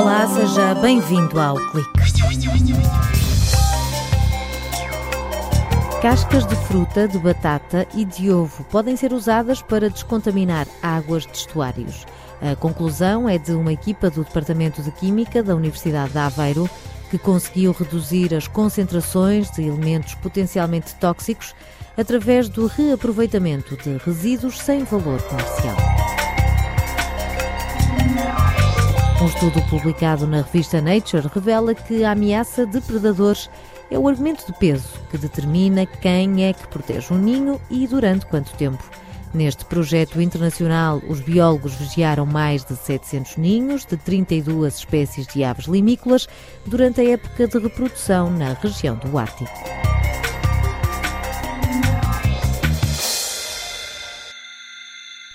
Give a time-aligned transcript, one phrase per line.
[0.00, 1.90] Olá, seja bem-vindo ao Clique.
[6.00, 11.36] Cascas de fruta, de batata e de ovo podem ser usadas para descontaminar águas de
[11.36, 12.06] estuários.
[12.40, 16.68] A conclusão é de uma equipa do Departamento de Química da Universidade de Aveiro
[17.10, 21.54] que conseguiu reduzir as concentrações de elementos potencialmente tóxicos
[21.94, 25.99] através do reaproveitamento de resíduos sem valor comercial.
[29.20, 33.50] Um estudo publicado na revista Nature revela que a ameaça de predadores
[33.90, 38.24] é o argumento de peso que determina quem é que protege um ninho e durante
[38.24, 38.82] quanto tempo.
[39.34, 45.66] Neste projeto internacional, os biólogos vigiaram mais de 700 ninhos de 32 espécies de aves
[45.66, 46.26] limícolas
[46.64, 49.52] durante a época de reprodução na região do Ártico.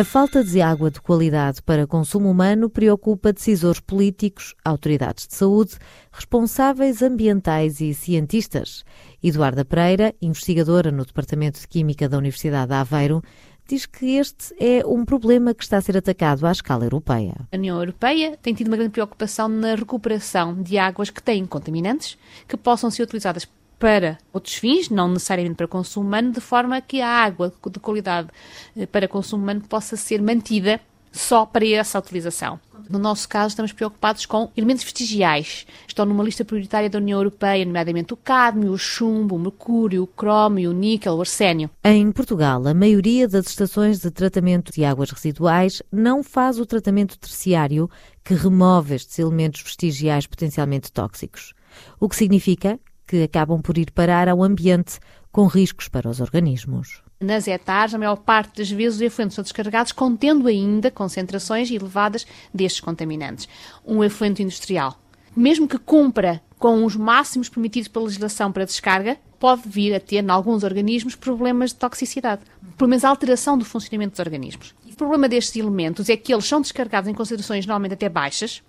[0.00, 5.76] A falta de água de qualidade para consumo humano preocupa decisores políticos, autoridades de saúde,
[6.10, 8.82] responsáveis ambientais e cientistas.
[9.22, 13.22] Eduarda Pereira, investigadora no Departamento de Química da Universidade de Aveiro,
[13.68, 17.34] diz que este é um problema que está a ser atacado à escala europeia.
[17.52, 22.16] A União Europeia tem tido uma grande preocupação na recuperação de águas que têm contaminantes
[22.48, 23.46] que possam ser utilizadas
[23.80, 28.28] para outros fins, não necessariamente para consumo humano, de forma que a água de qualidade
[28.76, 30.78] eh, para consumo humano possa ser mantida
[31.10, 32.60] só para essa utilização.
[32.88, 35.66] No nosso caso, estamos preocupados com elementos vestigiais.
[35.88, 40.06] Estão numa lista prioritária da União Europeia, nomeadamente o cádmio, o chumbo, o mercúrio, o
[40.06, 41.70] cromio, o níquel, o arsénio.
[41.82, 47.18] Em Portugal, a maioria das estações de tratamento de águas residuais não faz o tratamento
[47.18, 47.88] terciário
[48.22, 51.54] que remove estes elementos vestigiais potencialmente tóxicos.
[51.98, 52.78] O que significa
[53.10, 55.00] que acabam por ir parar ao ambiente
[55.32, 57.02] com riscos para os organismos.
[57.18, 62.24] Nas hectares, a maior parte das vezes os efluentes são descarregados contendo ainda concentrações elevadas
[62.54, 63.48] destes contaminantes.
[63.84, 64.96] Um efluente industrial,
[65.36, 70.22] mesmo que cumpra com os máximos permitidos pela legislação para descarga, pode vir a ter,
[70.22, 72.42] em alguns organismos, problemas de toxicidade,
[72.78, 77.08] pelo menos alteração do funcionamento dos organismos problema destes elementos é que eles são descarregados
[77.08, 78.62] em concentrações normalmente até baixas,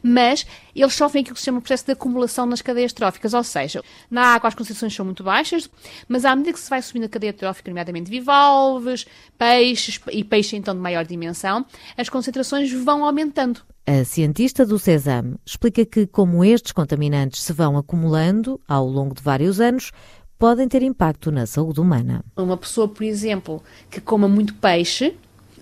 [0.00, 3.42] mas eles sofrem aquilo que se chama o processo de acumulação nas cadeias tróficas, ou
[3.42, 5.68] seja, na água as concentrações são muito baixas,
[6.06, 9.06] mas à medida que se vai subindo a cadeia trófica, nomeadamente bivalves,
[9.36, 11.66] peixes e peixes então de maior dimensão,
[11.96, 13.60] as concentrações vão aumentando.
[13.84, 19.22] A cientista do CESAM explica que, como estes contaminantes se vão acumulando ao longo de
[19.22, 19.90] vários anos,
[20.38, 22.24] podem ter impacto na saúde humana.
[22.36, 23.60] Uma pessoa, por exemplo,
[23.90, 25.16] que coma muito peixe,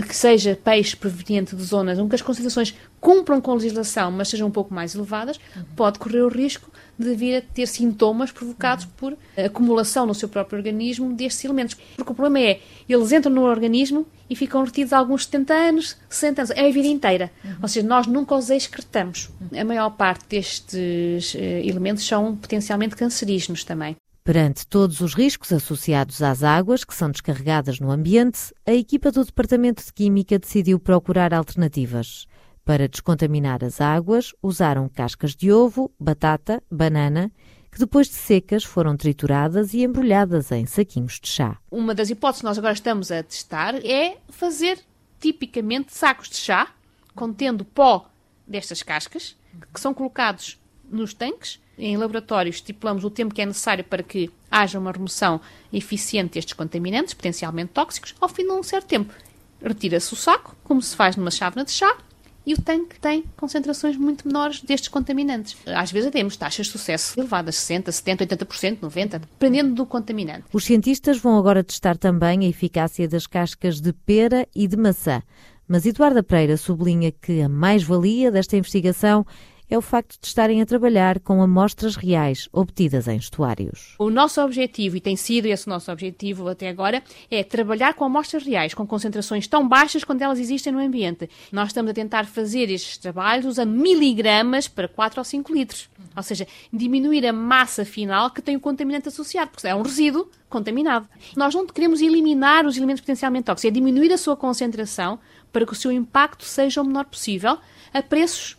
[0.00, 4.48] que seja peixe proveniente de zonas onde as concentrações cumpram com a legislação, mas sejam
[4.48, 5.64] um pouco mais elevadas, uhum.
[5.76, 8.90] pode correr o risco de vir a ter sintomas provocados uhum.
[8.96, 11.76] por acumulação no seu próprio organismo destes elementos.
[11.96, 16.40] Porque o problema é, eles entram no organismo e ficam retidos alguns 70 anos, 60
[16.42, 17.30] anos, é a vida inteira.
[17.44, 17.56] Uhum.
[17.62, 19.30] Ou seja, nós nunca os excretamos.
[19.40, 19.60] Uhum.
[19.60, 23.96] A maior parte destes uh, elementos são potencialmente cancerígenos também.
[24.24, 29.24] Perante todos os riscos associados às águas que são descarregadas no ambiente, a equipa do
[29.24, 32.28] Departamento de Química decidiu procurar alternativas.
[32.64, 37.32] Para descontaminar as águas, usaram cascas de ovo, batata, banana,
[37.68, 41.58] que depois de secas foram trituradas e embrulhadas em saquinhos de chá.
[41.68, 44.78] Uma das hipóteses que nós agora estamos a testar é fazer
[45.18, 46.72] tipicamente sacos de chá
[47.12, 48.08] contendo pó
[48.46, 49.36] destas cascas,
[49.74, 50.61] que são colocados
[50.94, 55.40] nos tanques em laboratório estipulamos o tempo que é necessário para que haja uma remoção
[55.72, 59.12] eficiente destes contaminantes, potencialmente tóxicos, ao fim de um certo tempo.
[59.60, 61.96] Retira-se o saco, como se faz numa chávena de chá,
[62.44, 65.56] e o tanque tem concentrações muito menores destes contaminantes.
[65.64, 70.44] Às vezes temos taxas de sucesso elevadas, 60%, 70%, 80%, 90%, dependendo do contaminante.
[70.52, 75.22] Os cientistas vão agora testar também a eficácia das cascas de pera e de maçã.
[75.68, 79.24] Mas Eduarda Pereira sublinha que a mais-valia desta investigação
[79.72, 83.94] é o facto de estarem a trabalhar com amostras reais obtidas em estuários.
[83.98, 88.04] O nosso objetivo, e tem sido esse o nosso objetivo até agora, é trabalhar com
[88.04, 91.30] amostras reais, com concentrações tão baixas quanto elas existem no ambiente.
[91.50, 95.88] Nós estamos a tentar fazer estes trabalhos usando miligramas para 4 ou 5 litros.
[96.14, 100.28] Ou seja, diminuir a massa final que tem o contaminante associado, porque é um resíduo
[100.50, 101.08] contaminado.
[101.34, 105.18] Nós não queremos eliminar os elementos potencialmente tóxicos, é diminuir a sua concentração
[105.50, 107.56] para que o seu impacto seja o menor possível
[107.94, 108.58] a preços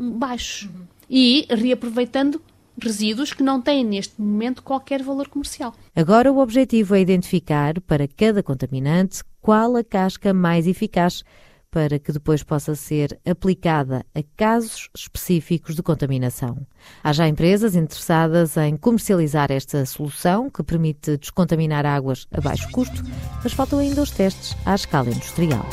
[0.00, 0.68] baixos.
[1.08, 2.40] E reaproveitando
[2.80, 5.74] resíduos que não têm neste momento qualquer valor comercial.
[5.94, 11.22] Agora o objetivo é identificar para cada contaminante qual a casca mais eficaz
[11.70, 16.66] para que depois possa ser aplicada a casos específicos de contaminação.
[17.02, 23.02] Há já empresas interessadas em comercializar esta solução que permite descontaminar águas a baixo custo,
[23.42, 25.64] mas faltam ainda os testes à escala industrial.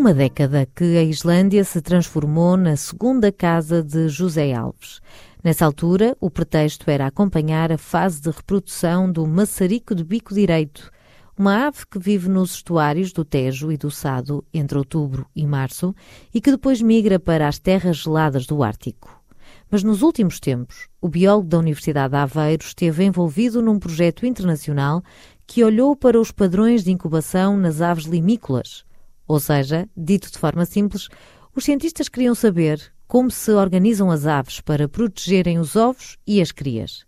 [0.00, 4.98] Uma década que a Islândia se transformou na segunda casa de José Alves.
[5.44, 10.90] Nessa altura, o pretexto era acompanhar a fase de reprodução do maçarico de bico direito,
[11.38, 15.94] uma ave que vive nos estuários do Tejo e do Sado entre outubro e março
[16.32, 19.22] e que depois migra para as terras geladas do Ártico.
[19.70, 25.02] Mas nos últimos tempos, o biólogo da Universidade de Aveiro esteve envolvido num projeto internacional
[25.46, 28.88] que olhou para os padrões de incubação nas aves limícolas.
[29.30, 31.06] Ou seja, dito de forma simples,
[31.54, 36.50] os cientistas queriam saber como se organizam as aves para protegerem os ovos e as
[36.50, 37.04] crias.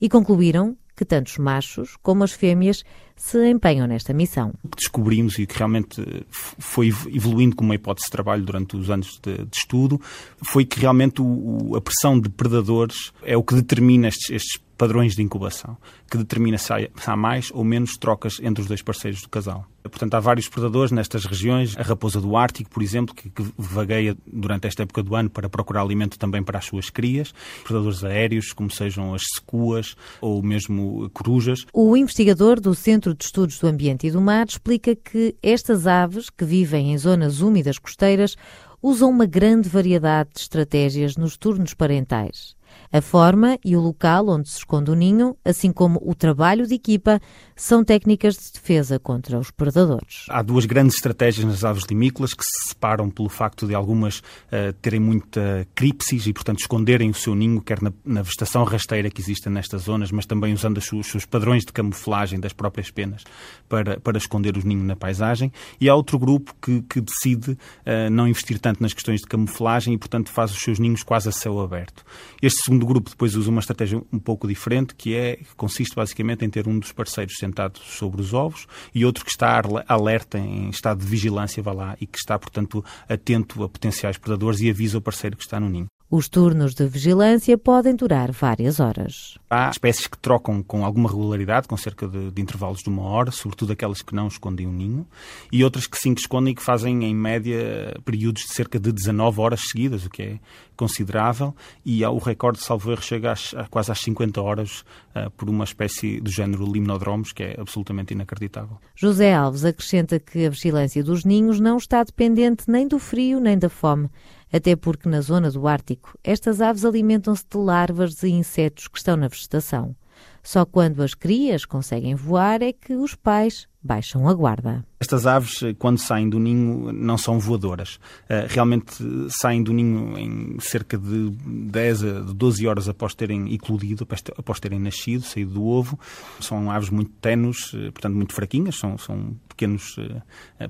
[0.00, 2.82] E concluíram que tanto os machos como as fêmeas
[3.14, 4.54] se empenham nesta missão.
[4.64, 8.88] O que descobrimos e que realmente foi evoluindo como uma hipótese de trabalho durante os
[8.88, 10.00] anos de, de estudo
[10.42, 15.14] foi que realmente o, a pressão de predadores é o que determina estes, estes padrões
[15.14, 15.76] de incubação,
[16.10, 19.66] que determina se há, mais ou menos trocas entre os dois parceiros do casal.
[19.82, 21.76] Portanto, há vários predadores nestas regiões.
[21.78, 25.48] A raposa do Ártico, por exemplo, que, que vagueia durante esta época do ano para
[25.48, 27.32] procurar alimento também para as suas crias.
[27.64, 31.64] Predadores aéreos, como sejam as secuas ou mesmo corujas.
[31.72, 36.30] O investigador do Centro de Estudos do Ambiente e do Mar explica que estas aves,
[36.30, 38.36] que vivem em zonas úmidas costeiras,
[38.82, 42.56] usam uma grande variedade de estratégias nos turnos parentais.
[42.92, 46.74] A forma e o local onde se esconde o ninho, assim como o trabalho de
[46.74, 47.20] equipa,
[47.56, 50.26] são técnicas de defesa contra os predadores.
[50.28, 54.72] Há duas grandes estratégias nas aves limícolas que se separam pelo facto de algumas uh,
[54.82, 59.22] terem muita cripsis e, portanto, esconderem o seu ninho, quer na, na vegetação rasteira que
[59.22, 63.24] existe nestas zonas, mas também usando os seus, padrões de camuflagem das próprias penas
[63.68, 65.50] para, para esconder os ninhos na paisagem.
[65.80, 69.94] E há outro grupo que, que decide uh, não investir tanto nas questões de camuflagem
[69.94, 72.04] e, portanto, faz os seus ninhos quase a céu aberto.
[72.42, 76.44] Este segundo grupo depois usa uma estratégia um pouco diferente, que é que consiste basicamente
[76.44, 77.34] em ter um dos parceiros
[77.82, 82.06] sobre os ovos e outro que está alerta em estado de vigilância, vá lá, e
[82.06, 85.86] que está, portanto, atento a potenciais predadores e avisa o parceiro que está no ninho.
[86.08, 89.36] Os turnos de vigilância podem durar várias horas.
[89.50, 93.32] Há espécies que trocam com alguma regularidade, com cerca de, de, intervalos de uma hora,
[93.32, 95.06] sobretudo aquelas que não escondem o um ninho,
[95.50, 98.92] e outras que sim que escondem e que fazem, em média, períodos de cerca de
[98.92, 100.38] 19 horas seguidas, o que é
[100.76, 101.52] considerável,
[101.84, 105.64] e o recorde, salvo erro, chega às, a quase às 50 horas uh, por uma
[105.64, 108.78] espécie do género limnodromos, que é absolutamente inacreditável.
[108.94, 113.58] José Alves acrescenta que a vigilância dos ninhos não está dependente nem do frio nem
[113.58, 114.08] da fome
[114.52, 119.16] até porque na zona do Ártico estas aves alimentam-se de larvas e insetos que estão
[119.16, 119.94] na vegetação.
[120.42, 124.84] Só quando as crias conseguem voar é que os pais baixam a guarda.
[124.98, 128.00] Estas aves, eh, quando saem do ninho, não são voadoras.
[128.30, 128.96] Eh, realmente
[129.28, 134.08] saem do ninho em cerca de 10 a 12 horas após terem eclodido,
[134.38, 135.98] após terem nascido, saído do ovo.
[136.40, 139.96] São aves muito tenues, eh, portanto muito fraquinhas, são, são pequenos,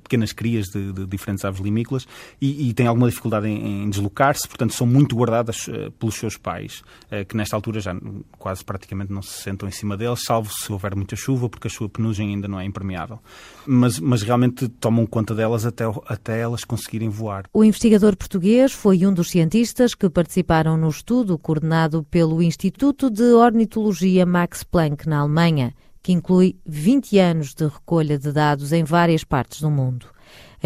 [0.04, 2.06] pequenas crias de, de diferentes aves limícolas
[2.40, 5.68] e, e têm alguma dificuldade em, em deslocar-se, portanto são muito guardadas
[5.98, 6.84] pelos seus pais,
[7.28, 7.96] que nesta altura já
[8.38, 11.70] quase praticamente não se sentam em cima deles, salvo se houver muita chuva, porque a
[11.70, 13.18] sua penugem ainda não é impermeável.
[13.66, 17.44] Mas, mas realmente tomam conta delas até, até elas conseguirem voar.
[17.52, 23.32] O investigador português foi um dos cientistas que participaram no estudo coordenado pelo Instituto de
[23.32, 29.24] Ornitologia Max Planck, na Alemanha, que inclui 20 anos de recolha de dados em várias
[29.24, 30.06] partes do mundo.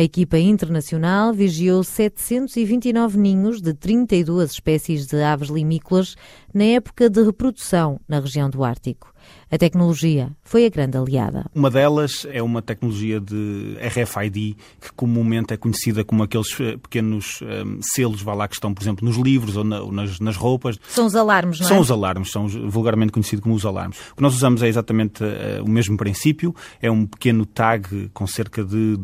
[0.00, 6.16] A equipa internacional vigiou 729 ninhos de 32 espécies de aves limícolas
[6.54, 9.12] na época de reprodução na região do Ártico.
[9.50, 11.44] A tecnologia foi a grande aliada.
[11.54, 17.40] Uma delas é uma tecnologia de RFID, que comumente é conhecida como aqueles eh, pequenos
[17.42, 20.20] um, eh, selos, vá lá, que estão, por exemplo, nos livros ou, na, ou nas,
[20.20, 20.78] nas, roupas.
[20.88, 21.68] São os alarmes, não é?
[21.68, 23.98] São os alarmes, são vulgarmente conhecidos como os alarmes.
[24.12, 28.26] O que nós usamos é exatamente uh, o mesmo princípio, é um pequeno tag com
[28.28, 28.96] cerca de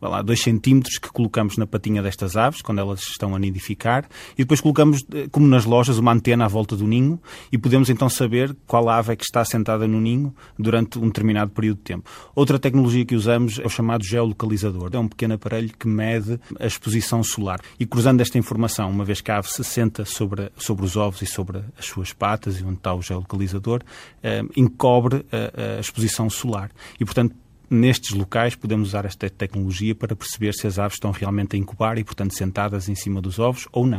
[0.00, 4.60] 2 centímetros que colocamos na patinha destas aves, quando elas estão a nidificar, e depois
[4.60, 7.20] colocamos, como nas lojas, uma antena à volta do ninho,
[7.50, 11.50] e podemos então saber qual ave é que está sentada no ninho durante um determinado
[11.50, 12.10] período de tempo.
[12.34, 14.90] Outra tecnologia que usamos é o chamado geolocalizador.
[14.92, 17.60] É um pequeno aparelho que mede a exposição solar.
[17.78, 21.22] E cruzando esta informação, uma vez que a ave se senta sobre, sobre os ovos
[21.22, 23.82] e sobre as suas patas e onde está o geolocalizador,
[24.22, 26.70] eh, encobre a, a exposição solar.
[26.98, 27.34] E, portanto,
[27.72, 31.98] nestes locais podemos usar esta tecnologia para perceber se as aves estão realmente a incubar
[31.98, 33.98] e, portanto, sentadas em cima dos ovos ou não.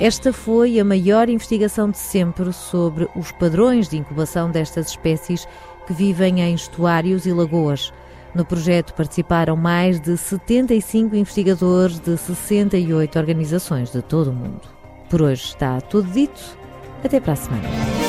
[0.00, 5.46] Esta foi a maior investigação de sempre sobre os padrões de incubação destas espécies
[5.86, 7.92] que vivem em estuários e lagoas.
[8.34, 14.62] No projeto participaram mais de 75 investigadores de 68 organizações de todo o mundo.
[15.10, 16.58] Por hoje está tudo dito.
[17.04, 18.01] Até para a semana.